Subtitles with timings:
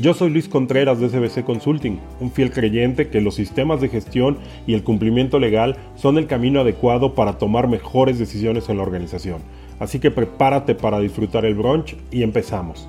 [0.00, 4.38] Yo soy Luis Contreras de SBC Consulting, un fiel creyente que los sistemas de gestión
[4.64, 9.42] y el cumplimiento legal son el camino adecuado para tomar mejores decisiones en la organización.
[9.80, 12.88] Así que prepárate para disfrutar el brunch y empezamos.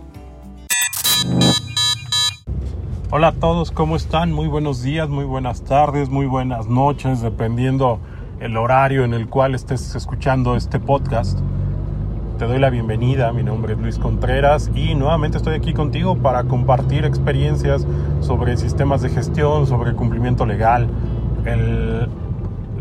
[3.10, 4.32] Hola a todos, ¿cómo están?
[4.32, 8.00] Muy buenos días, muy buenas tardes, muy buenas noches, dependiendo
[8.40, 11.40] el horario en el cual estés escuchando este podcast
[12.40, 13.34] te doy la bienvenida.
[13.34, 17.86] Mi nombre es Luis Contreras y nuevamente estoy aquí contigo para compartir experiencias
[18.22, 20.88] sobre sistemas de gestión, sobre cumplimiento legal.
[21.44, 22.08] El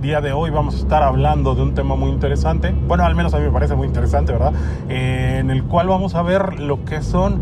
[0.00, 3.34] día de hoy vamos a estar hablando de un tema muy interesante, bueno, al menos
[3.34, 4.52] a mí me parece muy interesante, ¿verdad?
[4.88, 7.40] Eh, en el cual vamos a ver lo que son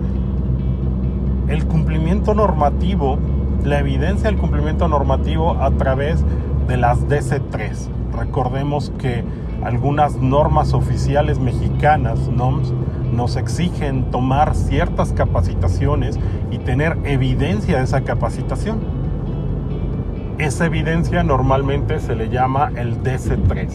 [1.49, 3.19] el cumplimiento normativo,
[3.63, 6.25] la evidencia del cumplimiento normativo a través
[6.67, 7.91] de las DC3.
[8.17, 9.23] Recordemos que
[9.63, 12.73] algunas normas oficiales mexicanas, NOMS,
[13.13, 16.19] nos exigen tomar ciertas capacitaciones
[16.51, 18.81] y tener evidencia de esa capacitación.
[20.39, 23.69] Esa evidencia normalmente se le llama el DC3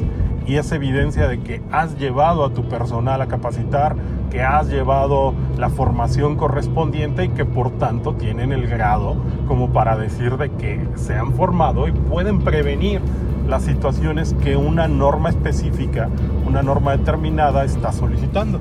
[0.46, 3.96] y es evidencia de que has llevado a tu personal a capacitar,
[4.32, 9.98] que has llevado la formación correspondiente y que por tanto tienen el grado como para
[9.98, 13.02] decir de que se han formado y pueden prevenir
[13.48, 16.10] las situaciones que una norma específica,
[16.48, 18.60] una norma determinada está solicitando.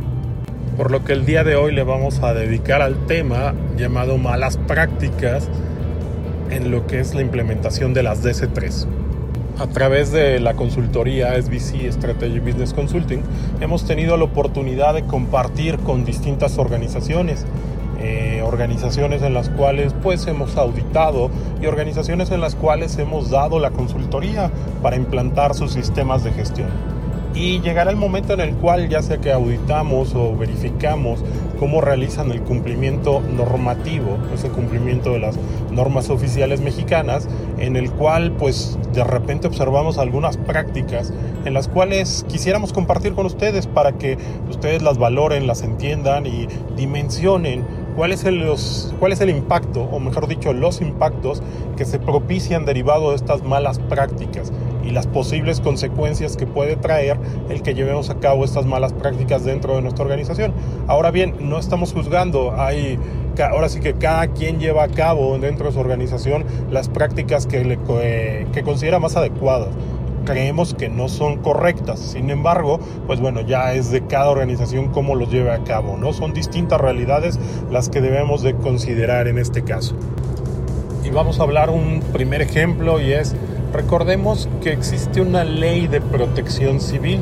[0.77, 4.57] Por lo que el día de hoy le vamos a dedicar al tema llamado malas
[4.57, 5.49] prácticas
[6.51, 9.00] en lo que es la implementación de las DC3.
[9.59, 13.21] A través de la consultoría SBC Strategy Business Consulting
[13.61, 17.45] hemos tenido la oportunidad de compartir con distintas organizaciones
[18.03, 21.31] eh, organizaciones en las cuales pues hemos auditado
[21.61, 24.51] y organizaciones en las cuales hemos dado la consultoría
[24.83, 26.69] para implantar sus sistemas de gestión.
[27.35, 31.23] Y llegará el momento en el cual ya sea que auditamos o verificamos
[31.61, 35.39] cómo realizan el cumplimiento normativo, ese cumplimiento de las
[35.71, 37.29] normas oficiales mexicanas,
[37.59, 41.13] en el cual pues de repente observamos algunas prácticas
[41.45, 44.17] en las cuales quisiéramos compartir con ustedes para que
[44.49, 47.63] ustedes las valoren, las entiendan y dimensionen
[47.97, 48.45] cuál es, el,
[48.99, 51.43] cuál es el impacto, o mejor dicho, los impactos
[51.77, 54.53] que se propician derivado de estas malas prácticas
[54.85, 57.19] y las posibles consecuencias que puede traer
[57.49, 60.53] el que llevemos a cabo estas malas prácticas dentro de nuestra organización.
[60.87, 62.99] Ahora bien, no estamos juzgando, hay
[63.43, 67.65] ahora sí que cada quien lleva a cabo dentro de su organización las prácticas que,
[67.65, 67.79] le,
[68.53, 69.69] que considera más adecuadas
[70.31, 71.99] creemos que no son correctas.
[71.99, 76.13] Sin embargo, pues bueno, ya es de cada organización cómo los lleve a cabo, ¿no?
[76.13, 79.97] Son distintas realidades las que debemos de considerar en este caso.
[81.05, 83.35] Y vamos a hablar un primer ejemplo y es,
[83.73, 87.21] recordemos que existe una ley de protección civil.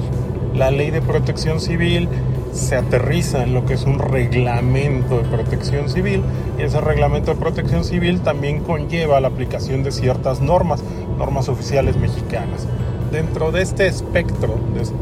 [0.54, 2.10] La ley de protección civil
[2.52, 6.22] se aterriza en lo que es un reglamento de protección civil
[6.58, 10.82] y ese reglamento de protección civil también conlleva la aplicación de ciertas normas,
[11.18, 12.66] normas oficiales mexicanas
[13.10, 14.56] dentro de este espectro,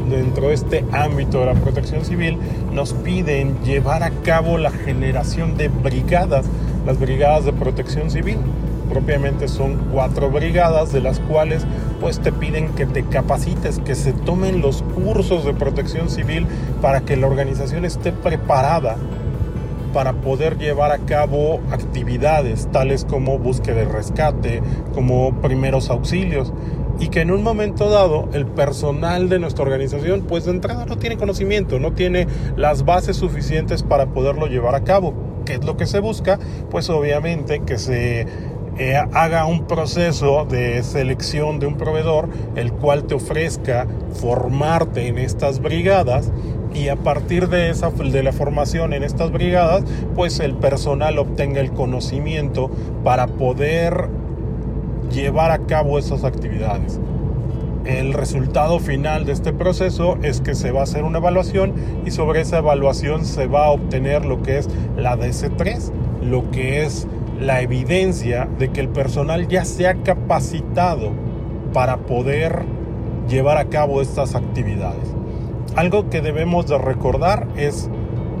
[0.09, 2.37] dentro de este ámbito de la protección civil,
[2.71, 6.45] nos piden llevar a cabo la generación de brigadas,
[6.85, 8.37] las brigadas de protección civil.
[8.89, 11.65] Propiamente son cuatro brigadas de las cuales
[11.99, 16.47] pues te piden que te capacites, que se tomen los cursos de protección civil
[16.81, 18.95] para que la organización esté preparada
[19.93, 24.61] para poder llevar a cabo actividades tales como búsqueda de rescate,
[24.93, 26.53] como primeros auxilios
[26.99, 30.97] y que en un momento dado el personal de nuestra organización pues de entrada no
[30.97, 35.13] tiene conocimiento, no tiene las bases suficientes para poderlo llevar a cabo.
[35.45, 36.39] ¿Qué es lo que se busca?
[36.69, 38.27] Pues obviamente que se
[38.79, 45.17] eh, haga un proceso de selección de un proveedor el cual te ofrezca formarte en
[45.17, 46.31] estas brigadas
[46.75, 49.83] y a partir de esa de la formación en estas brigadas
[50.15, 52.69] pues el personal obtenga el conocimiento
[53.03, 54.09] para poder
[55.11, 56.99] llevar a cabo esas actividades.
[57.85, 61.73] El resultado final de este proceso es que se va a hacer una evaluación
[62.05, 66.83] y sobre esa evaluación se va a obtener lo que es la DC3, lo que
[66.83, 67.07] es
[67.39, 71.11] la evidencia de que el personal ya se ha capacitado
[71.71, 72.63] para poder
[73.29, 75.13] llevar a cabo estas actividades.
[75.75, 77.89] Algo que debemos de recordar es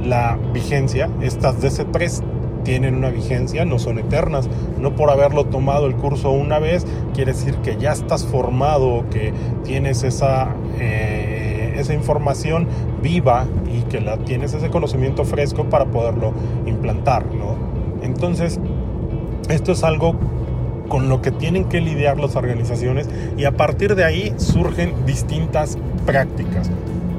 [0.03, 1.09] la vigencia.
[1.21, 2.21] Estas DC3
[2.67, 4.49] tienen una vigencia, no son eternas.
[4.77, 9.31] No por haberlo tomado el curso una vez quiere decir que ya estás formado, que
[9.63, 12.67] tienes esa, eh, esa información
[13.01, 16.33] viva y que la tienes ese conocimiento fresco para poderlo
[16.65, 17.55] implantar, ¿no?
[18.03, 18.59] Entonces,
[19.47, 20.15] esto es algo
[20.89, 25.77] con lo que tienen que lidiar las organizaciones y a partir de ahí surgen distintas
[26.05, 26.69] prácticas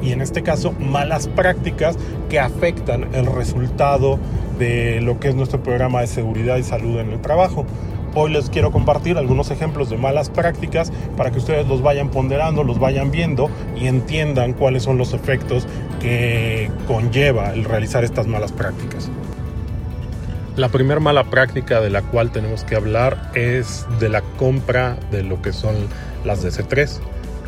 [0.03, 1.97] y en este caso malas prácticas
[2.29, 4.19] que afectan el resultado
[4.59, 7.67] de lo que es nuestro programa de seguridad y salud en el trabajo.
[8.15, 12.65] Hoy les quiero compartir algunos ejemplos de malas prácticas para que ustedes los vayan ponderando,
[12.65, 15.67] los vayan viendo y entiendan cuáles son los efectos
[16.01, 19.11] que conlleva el realizar estas malas prácticas.
[20.57, 25.23] La primera mala práctica de la cual tenemos que hablar es de la compra de
[25.23, 25.77] lo que son
[26.25, 26.99] las DC3.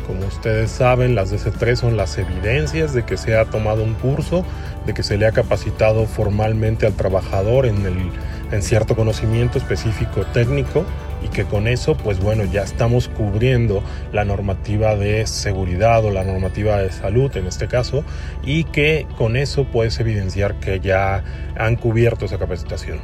[0.07, 4.45] Como ustedes saben, las DC3 son las evidencias de que se ha tomado un curso,
[4.85, 8.11] de que se le ha capacitado formalmente al trabajador en, el,
[8.51, 10.85] en cierto conocimiento específico técnico
[11.23, 16.23] y que con eso, pues bueno, ya estamos cubriendo la normativa de seguridad o la
[16.23, 18.03] normativa de salud en este caso
[18.43, 21.23] y que con eso puedes evidenciar que ya
[21.55, 22.99] han cubierto esa capacitación.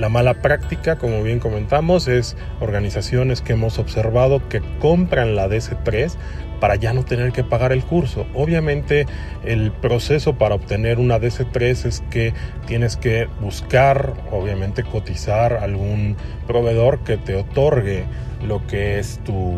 [0.00, 6.14] La mala práctica, como bien comentamos, es organizaciones que hemos observado que compran la DC3
[6.58, 8.26] para ya no tener que pagar el curso.
[8.32, 9.04] Obviamente
[9.44, 12.32] el proceso para obtener una DC3 es que
[12.66, 16.16] tienes que buscar, obviamente cotizar algún
[16.46, 18.04] proveedor que te otorgue
[18.42, 19.52] lo que es tu,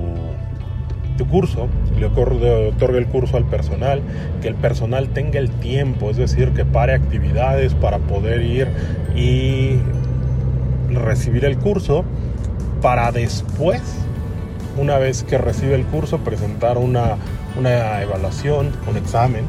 [1.19, 1.69] tu curso,
[2.01, 4.03] le otorgue el curso al personal,
[4.41, 8.67] que el personal tenga el tiempo, es decir, que pare actividades para poder ir
[9.15, 9.79] y
[10.95, 12.05] recibir el curso
[12.81, 13.81] para después,
[14.77, 17.17] una vez que recibe el curso, presentar una,
[17.57, 19.45] evaluación, un examen,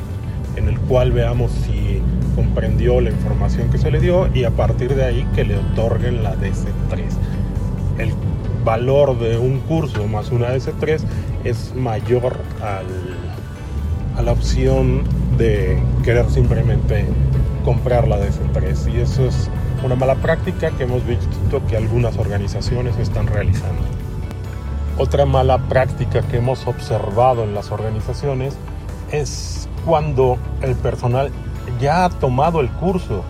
[0.55, 2.01] en el cual veamos si
[2.35, 6.23] comprendió la información que se le dio y a partir de ahí que le otorguen
[6.23, 7.03] la DC3.
[7.97, 8.13] El
[8.63, 11.01] valor de un curso más una DC3
[11.43, 15.03] es mayor a la opción
[15.37, 17.05] de querer simplemente
[17.63, 19.49] comprar la DC3 y eso es
[19.83, 23.81] una mala práctica que hemos visto que algunas organizaciones están realizando.
[24.97, 28.55] Otra mala práctica que hemos observado en las organizaciones
[29.11, 31.31] es cuando el personal
[31.79, 33.23] ya ha tomado el curso,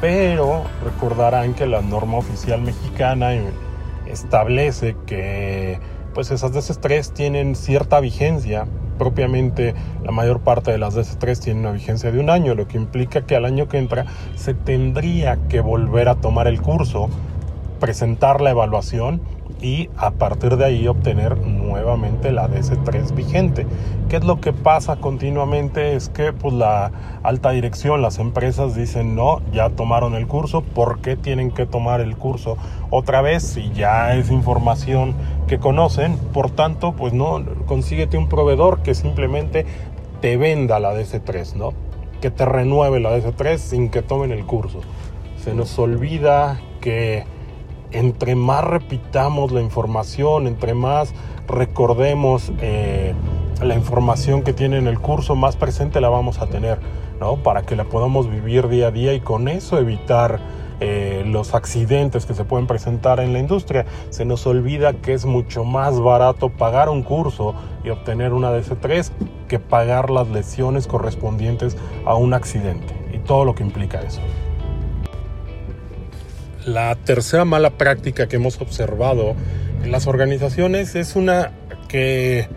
[0.00, 3.30] pero recordarán que la norma oficial mexicana
[4.06, 5.78] establece que
[6.14, 8.66] pues esas DC3 tienen cierta vigencia
[8.98, 9.74] propiamente
[10.04, 13.22] la mayor parte de las DC3 tienen una vigencia de un año, lo que implica
[13.22, 14.06] que al año que entra
[14.36, 17.08] se tendría que volver a tomar el curso,
[17.80, 19.20] presentar la evaluación
[19.60, 23.66] y a partir de ahí obtener nuevamente la DC3 vigente.
[24.08, 25.96] ¿Qué es lo que pasa continuamente?
[25.96, 26.92] Es que pues la
[27.22, 32.00] alta dirección, las empresas dicen no, ya tomaron el curso, ¿por qué tienen que tomar
[32.00, 32.58] el curso
[32.90, 35.14] otra vez si ya es información
[35.46, 36.16] que conocen?
[36.32, 39.64] Por tanto, pues no, consíguete un proveedor que simplemente
[40.24, 41.74] te venda la DC3, ¿no?
[42.22, 44.80] Que te renueve la DC3 sin que tomen el curso.
[45.36, 47.24] Se nos olvida que
[47.90, 51.12] entre más repitamos la información, entre más
[51.46, 53.12] recordemos eh,
[53.62, 56.78] la información que tiene en el curso, más presente la vamos a tener,
[57.20, 57.36] ¿no?
[57.42, 60.40] Para que la podamos vivir día a día y con eso evitar
[60.80, 63.84] eh, los accidentes que se pueden presentar en la industria.
[64.08, 67.54] Se nos olvida que es mucho más barato pagar un curso
[67.84, 69.10] y obtener una DC3
[69.54, 74.20] que pagar las lesiones correspondientes a un accidente y todo lo que implica eso.
[76.66, 79.36] La tercera mala práctica que hemos observado
[79.84, 81.52] en las organizaciones es una
[81.86, 82.48] que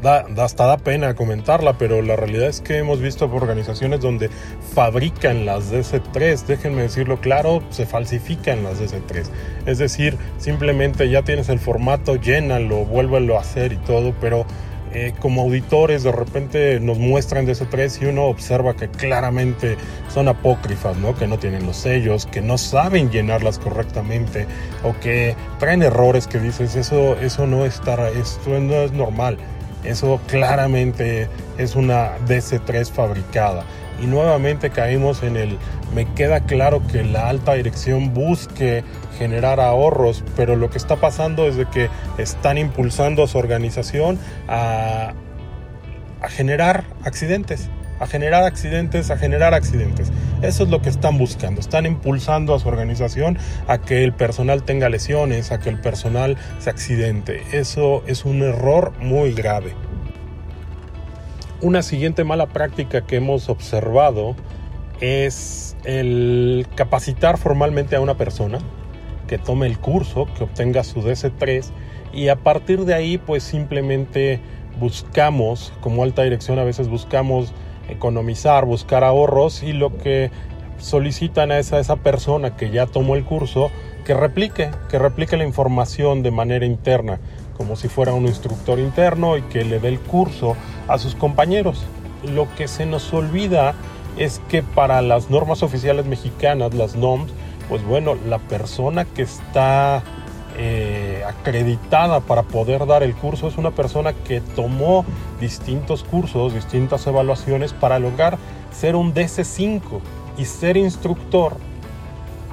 [0.00, 4.30] da, hasta da pena comentarla, pero la realidad es que hemos visto organizaciones donde
[4.72, 9.26] fabrican las DC3, déjenme decirlo claro, se falsifican las DC3.
[9.66, 14.46] Es decir, simplemente ya tienes el formato, llénalo, vuélvelo a hacer y todo, pero
[14.92, 19.76] eh, como auditores de repente nos muestran de ese 3 y uno observa que claramente
[20.08, 21.14] son apócrifas, ¿no?
[21.14, 24.46] que no tienen los sellos, que no saben llenarlas correctamente
[24.84, 29.38] o que traen errores que dices, eso, eso no, está, esto no es normal.
[29.84, 31.28] Eso claramente
[31.58, 33.64] es una DC3 fabricada.
[34.02, 35.58] Y nuevamente caímos en el,
[35.94, 38.84] me queda claro que la alta dirección busque
[39.18, 41.88] generar ahorros, pero lo que está pasando es de que
[42.18, 45.14] están impulsando a su organización a,
[46.20, 50.12] a generar accidentes, a generar accidentes, a generar accidentes.
[50.42, 51.60] Eso es lo que están buscando.
[51.60, 53.38] Están impulsando a su organización
[53.68, 57.42] a que el personal tenga lesiones, a que el personal se accidente.
[57.52, 59.74] Eso es un error muy grave.
[61.62, 64.36] Una siguiente mala práctica que hemos observado
[65.00, 68.58] es el capacitar formalmente a una persona
[69.26, 71.64] que tome el curso, que obtenga su DC3
[72.12, 74.38] y a partir de ahí pues simplemente
[74.78, 77.54] buscamos, como alta dirección a veces buscamos
[77.88, 80.30] economizar, buscar ahorros y lo que
[80.76, 83.70] solicitan a esa, esa persona que ya tomó el curso
[84.04, 87.18] que replique, que replique la información de manera interna,
[87.56, 90.54] como si fuera un instructor interno y que le dé el curso
[90.88, 91.84] a sus compañeros.
[92.22, 93.74] Lo que se nos olvida
[94.16, 97.30] es que para las normas oficiales mexicanas, las NOMS,
[97.68, 100.02] pues bueno, la persona que está
[100.58, 105.04] eh, acreditada para poder dar el curso es una persona que tomó
[105.40, 108.38] distintos cursos, distintas evaluaciones para lograr
[108.70, 109.80] ser un DC5
[110.38, 111.56] y ser instructor,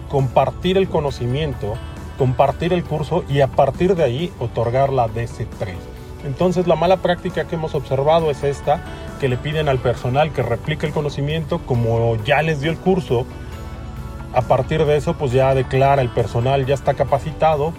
[0.09, 1.75] compartir el conocimiento,
[2.17, 5.92] compartir el curso y a partir de ahí otorgar la DC3.
[6.23, 8.81] Entonces la mala práctica que hemos observado es esta,
[9.19, 13.25] que le piden al personal que replique el conocimiento como ya les dio el curso,
[14.33, 17.73] a partir de eso pues ya declara el personal ya está capacitado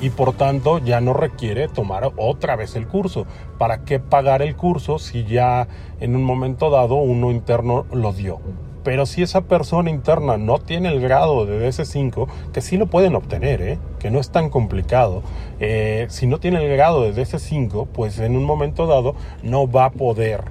[0.00, 3.26] y por tanto ya no requiere tomar otra vez el curso.
[3.58, 5.68] ¿Para qué pagar el curso si ya
[6.00, 8.40] en un momento dado uno interno lo dio?
[8.84, 13.14] Pero si esa persona interna no tiene el grado de DS5, que sí lo pueden
[13.14, 13.78] obtener, ¿eh?
[13.98, 15.22] que no es tan complicado,
[15.60, 19.86] eh, si no tiene el grado de DS5, pues en un momento dado no va
[19.86, 20.42] a poder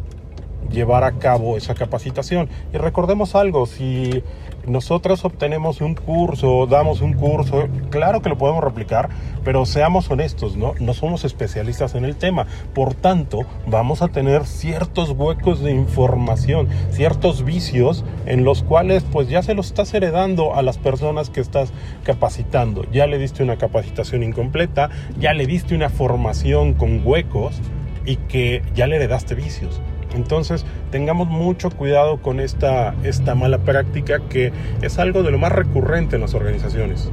[0.72, 2.50] llevar a cabo esa capacitación.
[2.74, 4.24] Y recordemos algo, si
[4.66, 9.10] nosotros obtenemos un curso, damos un curso, claro que lo podemos replicar,
[9.44, 10.74] pero seamos honestos, ¿no?
[10.80, 12.46] No somos especialistas en el tema.
[12.74, 19.30] Por tanto, vamos a tener ciertos huecos de información, ciertos vicios en los cuales pues
[19.30, 21.74] ya se los estás heredando a las personas que estás
[22.04, 22.86] capacitando.
[22.92, 27.60] Ya le diste una capacitación incompleta, ya le diste una formación con huecos
[28.06, 29.82] y que ya le heredaste vicios.
[30.14, 34.52] Entonces, tengamos mucho cuidado con esta, esta mala práctica que
[34.82, 37.10] es algo de lo más recurrente en las organizaciones.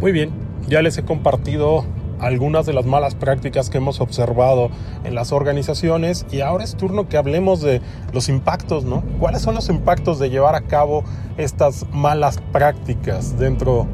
[0.00, 0.30] Muy bien,
[0.68, 1.84] ya les he compartido
[2.22, 4.70] algunas de las malas prácticas que hemos observado
[5.04, 7.80] en las organizaciones y ahora es turno que hablemos de
[8.12, 9.02] los impactos, ¿no?
[9.18, 11.02] ¿Cuáles son los impactos de llevar a cabo
[11.36, 13.88] estas malas prácticas dentro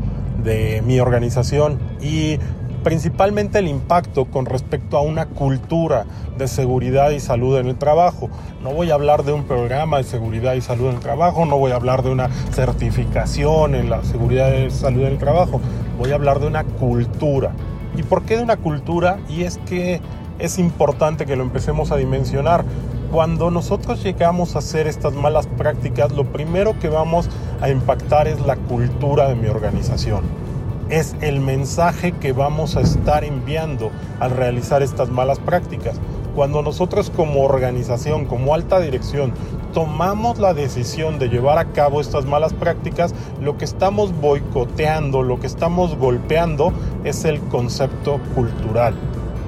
[0.44, 1.78] de mi organización?
[2.02, 2.38] Y
[2.82, 6.06] principalmente el impacto con respecto a una cultura
[6.36, 8.28] de seguridad y salud en el trabajo.
[8.62, 11.58] No voy a hablar de un programa de seguridad y salud en el trabajo, no
[11.58, 15.60] voy a hablar de una certificación en la seguridad y salud en el trabajo,
[15.98, 17.52] voy a hablar de una cultura.
[17.96, 19.18] ¿Y por qué de una cultura?
[19.28, 20.00] Y es que
[20.38, 22.64] es importante que lo empecemos a dimensionar.
[23.10, 27.28] Cuando nosotros llegamos a hacer estas malas prácticas, lo primero que vamos
[27.60, 30.47] a impactar es la cultura de mi organización
[30.90, 33.90] es el mensaje que vamos a estar enviando
[34.20, 36.00] al realizar estas malas prácticas.
[36.34, 39.32] Cuando nosotros como organización, como alta dirección,
[39.74, 45.40] tomamos la decisión de llevar a cabo estas malas prácticas, lo que estamos boicoteando, lo
[45.40, 46.72] que estamos golpeando
[47.04, 48.94] es el concepto cultural.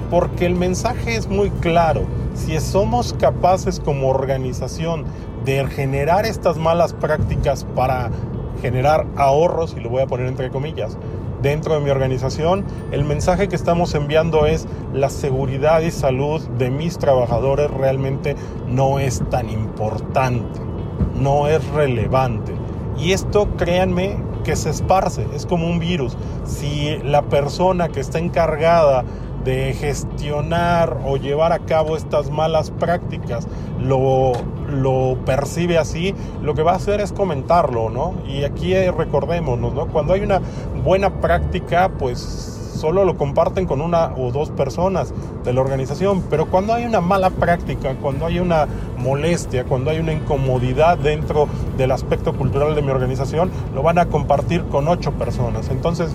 [0.09, 2.03] Porque el mensaje es muy claro.
[2.35, 5.05] Si somos capaces como organización
[5.45, 8.11] de generar estas malas prácticas para
[8.61, 10.97] generar ahorros, y lo voy a poner entre comillas,
[11.41, 16.69] dentro de mi organización, el mensaje que estamos enviando es la seguridad y salud de
[16.69, 18.35] mis trabajadores realmente
[18.67, 20.59] no es tan importante,
[21.19, 22.53] no es relevante.
[22.97, 26.17] Y esto, créanme, que se esparce, es como un virus.
[26.45, 29.03] Si la persona que está encargada
[29.43, 33.47] de gestionar o llevar a cabo estas malas prácticas
[33.79, 34.33] lo,
[34.71, 38.13] lo percibe así, lo que va a hacer es comentarlo, ¿no?
[38.27, 39.87] Y aquí recordémonos, ¿no?
[39.87, 40.41] Cuando hay una
[40.83, 45.13] buena práctica, pues solo lo comparten con una o dos personas
[45.43, 49.99] de la organización, pero cuando hay una mala práctica, cuando hay una molestia, cuando hay
[49.99, 51.47] una incomodidad dentro
[51.77, 55.69] del aspecto cultural de mi organización, lo van a compartir con ocho personas.
[55.69, 56.11] Entonces,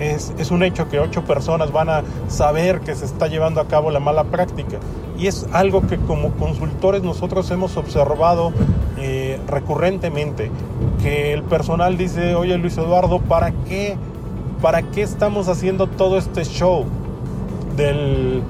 [0.00, 3.90] es, un hecho que ocho personas van a saber que se está llevando a cabo
[3.90, 4.78] la mala práctica.
[5.18, 8.52] Y es algo que como consultores nosotros hemos observado
[8.96, 10.50] eh, recurrentemente,
[11.02, 13.96] que el personal dice, oye Luis Eduardo, ¿para qué,
[14.62, 16.84] ¿para qué estamos haciendo todo este show
[17.76, 18.42] del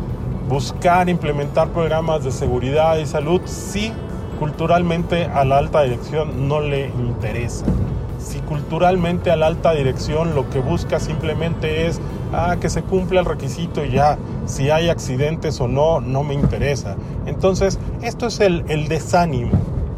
[0.49, 3.93] buscar implementar programas de seguridad y salud si
[4.39, 7.65] culturalmente a la alta dirección no le interesa?
[8.29, 12.01] Si culturalmente a la alta dirección lo que busca simplemente es
[12.33, 16.35] ah, que se cumpla el requisito y ya, si hay accidentes o no, no me
[16.35, 16.97] interesa.
[17.27, 19.53] Entonces, esto es el, el desánimo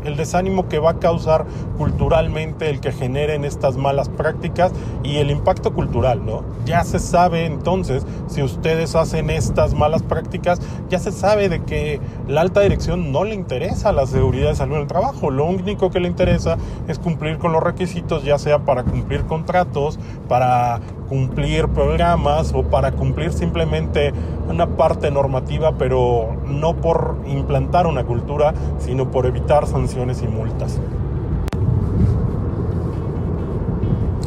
[0.04, 1.46] el desánimo que va a causar
[1.78, 6.42] culturalmente el que generen estas malas prácticas y el impacto cultural, ¿no?
[6.64, 12.00] Ya se sabe entonces, si ustedes hacen estas malas prácticas, ya se sabe de que
[12.28, 15.90] la alta dirección no le interesa la seguridad de salud en el trabajo, lo único
[15.90, 16.56] que le interesa
[16.88, 22.92] es cumplir con los requisitos, ya sea para cumplir contratos, para cumplir programas o para
[22.92, 24.12] cumplir simplemente
[24.48, 30.78] una parte normativa, pero no por implantar una cultura, sino por evitar sanciones y multas.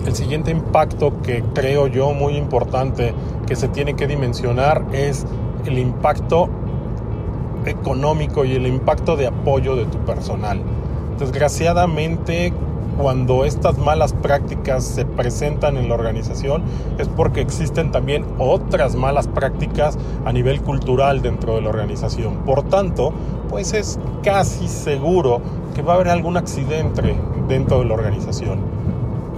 [0.05, 3.13] El siguiente impacto que creo yo muy importante
[3.47, 5.25] que se tiene que dimensionar es
[5.65, 6.49] el impacto
[7.65, 10.59] económico y el impacto de apoyo de tu personal.
[11.17, 12.51] Desgraciadamente,
[12.97, 16.63] cuando estas malas prácticas se presentan en la organización
[16.97, 22.37] es porque existen también otras malas prácticas a nivel cultural dentro de la organización.
[22.45, 23.13] Por tanto,
[23.49, 25.41] pues es casi seguro
[25.75, 27.15] que va a haber algún accidente
[27.47, 28.59] dentro de la organización.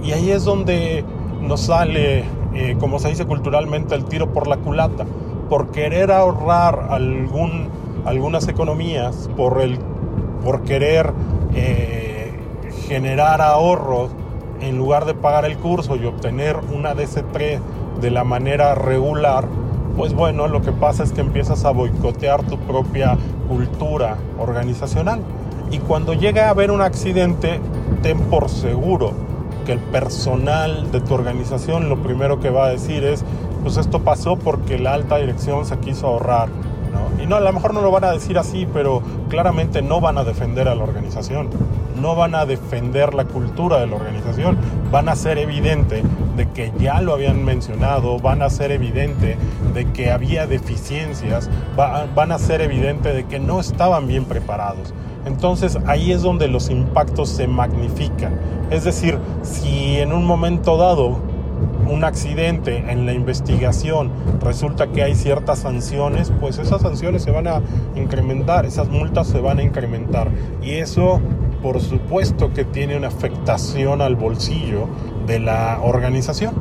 [0.02, 1.04] Y ahí es donde
[1.40, 5.04] nos sale, eh, como se dice culturalmente, el tiro por la culata,
[5.48, 7.68] por querer ahorrar algún,
[8.04, 9.78] algunas economías, por, el,
[10.44, 11.12] por querer...
[11.54, 12.05] Eh,
[12.86, 14.10] generar ahorros
[14.60, 17.60] en lugar de pagar el curso y obtener una DC3
[18.00, 19.46] de la manera regular,
[19.96, 23.16] pues bueno, lo que pasa es que empiezas a boicotear tu propia
[23.48, 25.20] cultura organizacional.
[25.70, 27.60] Y cuando llega a haber un accidente,
[28.02, 29.12] ten por seguro
[29.64, 33.24] que el personal de tu organización lo primero que va a decir es,
[33.62, 36.48] pues esto pasó porque la alta dirección se quiso ahorrar.
[37.22, 40.18] Y no, a lo mejor no lo van a decir así, pero claramente no van
[40.18, 41.48] a defender a la organización
[42.00, 44.56] no van a defender la cultura de la organización,
[44.90, 46.02] van a ser evidente
[46.36, 49.36] de que ya lo habían mencionado, van a ser evidente
[49.74, 54.92] de que había deficiencias, van a ser evidente de que no estaban bien preparados.
[55.24, 58.38] Entonces ahí es donde los impactos se magnifican.
[58.70, 61.18] Es decir, si en un momento dado
[61.88, 67.46] un accidente en la investigación resulta que hay ciertas sanciones, pues esas sanciones se van
[67.46, 67.62] a
[67.94, 70.28] incrementar, esas multas se van a incrementar.
[70.62, 71.20] Y eso
[71.62, 74.86] por supuesto que tiene una afectación al bolsillo
[75.26, 76.54] de la organización,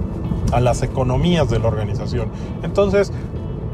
[0.51, 2.29] a las economías de la organización.
[2.63, 3.11] Entonces,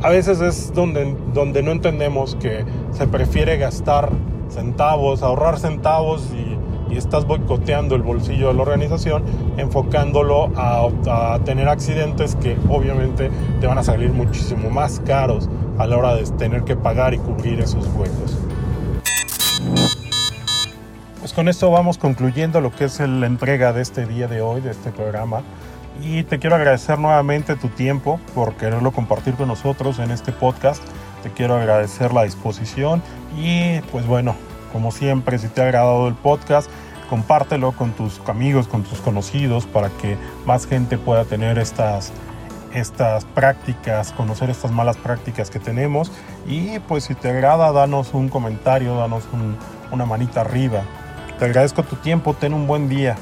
[0.01, 4.09] a veces es donde, donde no entendemos que se prefiere gastar
[4.49, 6.57] centavos, ahorrar centavos y,
[6.97, 9.23] estás boicoteando el bolsillo de la organización,
[9.57, 15.87] enfocándolo a, a, tener accidentes que obviamente te van a salir muchísimo más caros a
[15.87, 18.37] la hora de tener que pagar y cubrir esos huecos.
[21.19, 24.59] Pues con esto vamos concluyendo lo que es la entrega de este día de hoy,
[24.59, 25.43] de este programa.
[26.01, 30.83] Y te quiero agradecer nuevamente tu tiempo por quererlo compartir con nosotros en este podcast.
[31.21, 33.03] Te quiero agradecer la disposición
[33.37, 34.35] y pues bueno,
[34.71, 36.69] como siempre, si te ha agradado el podcast,
[37.11, 42.11] compártelo con tus amigos, con tus conocidos para que más gente pueda tener estas
[42.73, 46.09] estas prácticas, conocer estas malas prácticas que tenemos
[46.47, 49.25] y pues si te agrada danos un comentario, danos
[49.91, 50.83] una manita arriba
[51.41, 53.15] te agradezco tu tiempo, ten un buen día.